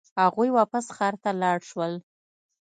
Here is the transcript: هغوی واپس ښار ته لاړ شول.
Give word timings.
هغوی 0.21 0.49
واپس 0.57 0.85
ښار 0.95 1.15
ته 1.23 1.31
لاړ 1.41 1.57
شول. 1.69 1.93